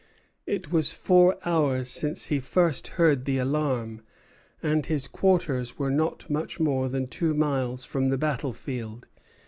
[0.47, 4.01] It was four hours since he first heard the alarm,
[4.63, 9.05] and his quarters were not much more than two miles from the battle field.